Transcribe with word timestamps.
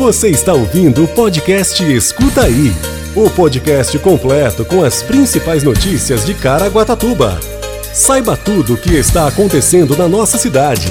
Você 0.00 0.30
está 0.30 0.54
ouvindo 0.54 1.04
o 1.04 1.08
podcast 1.08 1.84
Escuta 1.84 2.44
Aí 2.44 2.72
o 3.14 3.28
podcast 3.28 3.98
completo 3.98 4.64
com 4.64 4.82
as 4.82 5.02
principais 5.02 5.62
notícias 5.62 6.24
de 6.24 6.32
Caraguatatuba. 6.32 7.38
Saiba 7.92 8.34
tudo 8.34 8.72
o 8.72 8.76
que 8.78 8.94
está 8.94 9.28
acontecendo 9.28 9.94
na 9.94 10.08
nossa 10.08 10.38
cidade. 10.38 10.86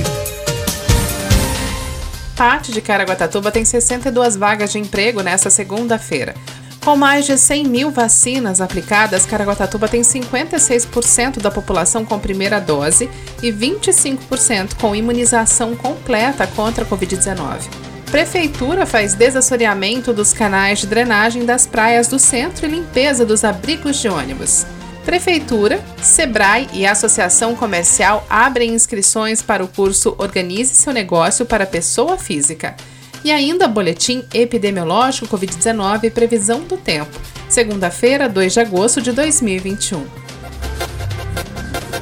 Parte 2.38 2.72
de 2.72 2.82
Caraguatatuba 2.82 3.52
tem 3.52 3.66
62 3.66 4.36
vagas 4.36 4.72
de 4.72 4.78
emprego 4.78 5.24
nesta 5.24 5.50
segunda-feira. 5.50 6.36
Com 6.80 6.96
mais 6.96 7.26
de 7.26 7.36
100 7.36 7.64
mil 7.64 7.90
vacinas 7.90 8.62
aplicadas, 8.62 9.26
Caraguatatuba 9.26 9.88
tem 9.88 10.02
56% 10.02 11.42
da 11.42 11.50
população 11.50 12.06
com 12.06 12.20
primeira 12.20 12.60
dose 12.60 13.10
e 13.42 13.52
25% 13.52 14.76
com 14.80 14.96
imunização 14.96 15.76
completa 15.76 16.46
contra 16.46 16.84
a 16.84 16.88
Covid-19. 16.88 17.89
Prefeitura 18.12 18.88
faz 18.88 19.14
desassoreamento 19.14 20.12
dos 20.12 20.34
canais 20.34 20.80
de 20.80 20.88
drenagem 20.88 21.46
das 21.46 21.68
praias 21.68 22.08
do 22.08 22.18
centro 22.18 22.66
e 22.66 22.70
limpeza 22.70 23.24
dos 23.24 23.44
abrigos 23.44 23.98
de 23.98 24.10
ônibus. 24.10 24.66
Prefeitura, 25.06 25.80
Sebrae 26.02 26.68
e 26.74 26.88
Associação 26.88 27.56
Comercial 27.56 28.26
abrem 28.28 28.74
inscrições 28.74 29.44
para 29.44 29.64
o 29.64 29.68
curso 29.68 30.16
Organize 30.18 30.74
seu 30.74 30.92
negócio 30.92 31.46
para 31.46 31.68
pessoa 31.68 32.18
física. 32.18 32.76
E 33.24 33.32
ainda 33.32 33.68
boletim 33.68 34.26
epidemiológico 34.34 35.28
Covid-19 35.28 36.06
e 36.06 36.10
previsão 36.10 36.62
do 36.62 36.78
tempo. 36.78 37.16
Segunda-feira, 37.48 38.28
2 38.28 38.54
de 38.54 38.60
agosto 38.60 39.02
de 39.04 39.12
2021. 39.12 40.04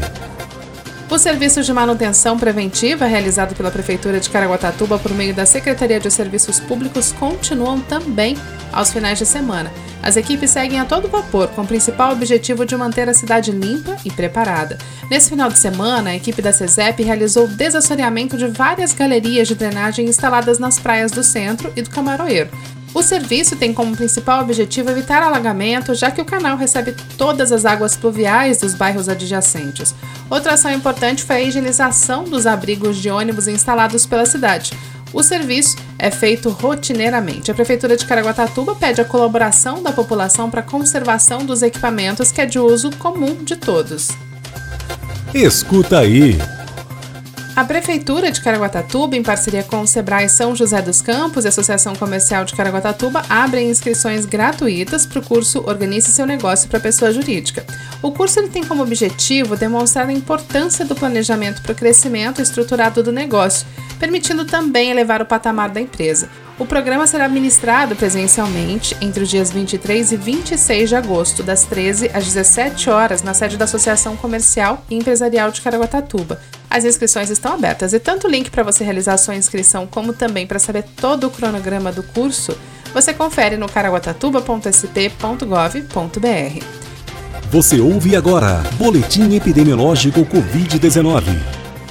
O 1.12 1.18
serviço 1.18 1.62
de 1.62 1.70
manutenção 1.74 2.38
preventiva 2.38 3.04
realizado 3.04 3.54
pela 3.54 3.70
Prefeitura 3.70 4.18
de 4.18 4.30
Caraguatatuba 4.30 4.98
por 4.98 5.12
meio 5.12 5.34
da 5.34 5.44
Secretaria 5.44 6.00
de 6.00 6.10
Serviços 6.10 6.58
Públicos 6.58 7.12
continuam 7.12 7.78
também 7.82 8.34
aos 8.72 8.90
finais 8.90 9.18
de 9.18 9.26
semana. 9.26 9.70
As 10.02 10.16
equipes 10.16 10.50
seguem 10.50 10.80
a 10.80 10.86
todo 10.86 11.10
vapor, 11.10 11.48
com 11.48 11.60
o 11.60 11.66
principal 11.66 12.12
objetivo 12.12 12.64
de 12.64 12.74
manter 12.78 13.10
a 13.10 13.14
cidade 13.14 13.52
limpa 13.52 13.94
e 14.06 14.10
preparada. 14.10 14.78
Nesse 15.10 15.28
final 15.28 15.50
de 15.50 15.58
semana, 15.58 16.08
a 16.08 16.16
equipe 16.16 16.40
da 16.40 16.50
CESEP 16.50 17.02
realizou 17.02 17.44
o 17.44 17.48
desassoreamento 17.56 18.38
de 18.38 18.46
várias 18.46 18.94
galerias 18.94 19.46
de 19.46 19.54
drenagem 19.54 20.06
instaladas 20.06 20.58
nas 20.58 20.78
praias 20.78 21.12
do 21.12 21.22
centro 21.22 21.70
e 21.76 21.82
do 21.82 21.90
Camaroeiro. 21.90 22.48
O 22.94 23.02
serviço 23.02 23.56
tem 23.56 23.72
como 23.72 23.96
principal 23.96 24.42
objetivo 24.42 24.90
evitar 24.90 25.22
alagamento, 25.22 25.94
já 25.94 26.10
que 26.10 26.20
o 26.20 26.24
canal 26.24 26.58
recebe 26.58 26.94
todas 27.16 27.50
as 27.50 27.64
águas 27.64 27.96
pluviais 27.96 28.58
dos 28.58 28.74
bairros 28.74 29.08
adjacentes. 29.08 29.94
Outra 30.28 30.54
ação 30.54 30.70
importante 30.70 31.24
foi 31.24 31.36
a 31.36 31.42
higienização 31.42 32.24
dos 32.24 32.46
abrigos 32.46 32.98
de 32.98 33.10
ônibus 33.10 33.48
instalados 33.48 34.04
pela 34.04 34.26
cidade. 34.26 34.72
O 35.12 35.22
serviço 35.22 35.76
é 35.98 36.10
feito 36.10 36.50
rotineiramente. 36.50 37.50
A 37.50 37.54
Prefeitura 37.54 37.96
de 37.96 38.06
Caraguatatuba 38.06 38.74
pede 38.74 39.00
a 39.00 39.04
colaboração 39.04 39.82
da 39.82 39.92
população 39.92 40.50
para 40.50 40.60
a 40.60 40.64
conservação 40.64 41.44
dos 41.44 41.62
equipamentos 41.62 42.30
que 42.30 42.40
é 42.40 42.46
de 42.46 42.58
uso 42.58 42.90
comum 42.96 43.42
de 43.42 43.56
todos. 43.56 44.10
Escuta 45.34 46.00
aí! 46.00 46.36
A 47.54 47.64
Prefeitura 47.64 48.32
de 48.32 48.40
Caraguatatuba, 48.40 49.14
em 49.14 49.22
parceria 49.22 49.62
com 49.62 49.82
o 49.82 49.86
Sebrae 49.86 50.26
São 50.26 50.56
José 50.56 50.80
dos 50.80 51.02
Campos 51.02 51.44
e 51.44 51.48
a 51.48 51.50
Associação 51.50 51.94
Comercial 51.94 52.46
de 52.46 52.54
Caraguatatuba, 52.54 53.22
abrem 53.28 53.68
inscrições 53.68 54.24
gratuitas 54.24 55.04
para 55.04 55.18
o 55.18 55.22
curso 55.22 55.62
Organize 55.66 56.10
seu 56.10 56.24
negócio 56.24 56.66
para 56.70 56.80
pessoa 56.80 57.12
jurídica. 57.12 57.66
O 58.00 58.10
curso 58.10 58.40
ele 58.40 58.48
tem 58.48 58.64
como 58.64 58.82
objetivo 58.82 59.54
demonstrar 59.54 60.08
a 60.08 60.12
importância 60.12 60.82
do 60.82 60.94
planejamento 60.94 61.60
para 61.60 61.72
o 61.72 61.74
crescimento 61.74 62.40
estruturado 62.40 63.02
do 63.02 63.12
negócio, 63.12 63.66
permitindo 64.00 64.46
também 64.46 64.90
elevar 64.90 65.20
o 65.20 65.26
patamar 65.26 65.68
da 65.68 65.80
empresa. 65.80 66.30
O 66.58 66.64
programa 66.64 67.06
será 67.06 67.28
ministrado 67.28 67.94
presencialmente 67.94 68.96
entre 68.98 69.24
os 69.24 69.28
dias 69.28 69.50
23 69.50 70.12
e 70.12 70.16
26 70.16 70.88
de 70.88 70.96
agosto, 70.96 71.42
das 71.42 71.64
13 71.64 72.10
às 72.14 72.24
17 72.24 72.88
horas, 72.88 73.22
na 73.22 73.34
sede 73.34 73.58
da 73.58 73.66
Associação 73.66 74.16
Comercial 74.16 74.82
e 74.88 74.94
Empresarial 74.94 75.50
de 75.50 75.60
Caraguatatuba. 75.60 76.40
As 76.72 76.84
inscrições 76.86 77.28
estão 77.28 77.52
abertas 77.52 77.92
e 77.92 78.00
tanto 78.00 78.26
o 78.26 78.30
link 78.30 78.50
para 78.50 78.62
você 78.62 78.82
realizar 78.82 79.18
sua 79.18 79.36
inscrição 79.36 79.86
como 79.86 80.14
também 80.14 80.46
para 80.46 80.58
saber 80.58 80.84
todo 80.96 81.26
o 81.26 81.30
cronograma 81.30 81.92
do 81.92 82.02
curso, 82.02 82.56
você 82.94 83.12
confere 83.12 83.58
no 83.58 83.68
caraguatatuba.sp.gov.br. 83.68 86.64
Você 87.50 87.78
ouve 87.78 88.16
agora 88.16 88.62
Boletim 88.78 89.34
Epidemiológico 89.34 90.24
Covid-19. 90.24 91.24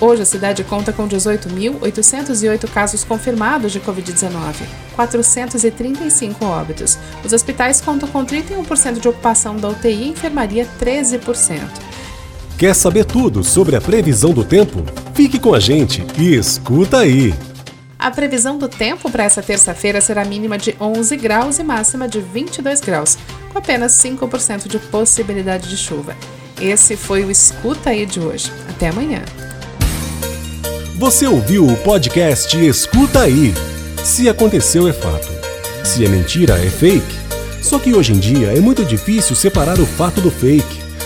Hoje 0.02 0.24
a 0.24 0.26
cidade 0.26 0.64
conta 0.64 0.92
com 0.92 1.08
18.808 1.08 2.68
casos 2.68 3.04
confirmados 3.04 3.72
de 3.72 3.80
Covid-19, 3.80 4.66
435 4.96 6.44
óbitos. 6.44 6.98
Os 7.24 7.32
hospitais 7.32 7.82
contam 7.82 8.10
com 8.10 8.26
31% 8.26 9.00
de 9.00 9.08
ocupação 9.08 9.58
da 9.58 9.70
UTI 9.70 10.06
e 10.06 10.10
enfermaria 10.10 10.68
13%. 10.80 11.91
Quer 12.62 12.76
saber 12.76 13.06
tudo 13.06 13.44
sobre 13.44 13.76
a 13.76 13.82
previsão 13.82 14.34
do 14.34 14.44
tempo? 14.44 14.86
Fique 15.16 15.40
com 15.40 15.56
a 15.56 15.60
gente 15.60 16.06
e 16.16 16.36
escuta 16.36 17.00
aí! 17.00 17.34
A 17.98 18.12
previsão 18.12 18.56
do 18.56 18.70
tempo 18.70 19.10
para 19.10 19.24
essa 19.24 19.42
terça-feira 19.42 20.00
será 20.00 20.24
mínima 20.24 20.60
de 20.60 20.76
11 20.80 21.18
graus 21.18 21.58
e 21.58 21.64
máxima 21.64 22.08
de 22.08 22.22
22 22.22 22.80
graus, 22.80 23.18
com 23.52 23.58
apenas 23.58 23.94
5% 23.94 24.68
de 24.68 24.78
possibilidade 24.78 25.70
de 25.70 25.76
chuva. 25.76 26.16
Esse 26.62 26.96
foi 26.96 27.26
o 27.26 27.32
Escuta 27.32 27.90
aí 27.90 28.06
de 28.06 28.20
hoje. 28.20 28.52
Até 28.70 28.90
amanhã. 28.90 29.24
Você 31.00 31.26
ouviu 31.26 31.66
o 31.66 31.76
podcast 31.78 32.56
Escuta 32.64 33.22
aí. 33.22 33.56
Se 34.04 34.30
aconteceu 34.30 34.88
é 34.88 34.94
fato. 34.94 35.28
Se 35.84 36.06
é 36.06 36.08
mentira 36.08 36.64
é 36.64 36.70
fake. 36.70 37.16
Só 37.60 37.80
que 37.80 37.96
hoje 37.96 38.14
em 38.14 38.20
dia 38.20 38.56
é 38.56 38.60
muito 38.60 38.86
difícil 38.86 39.36
separar 39.36 39.80
o 39.80 39.86
fato 39.88 40.22
do 40.22 40.30
fake 40.30 40.81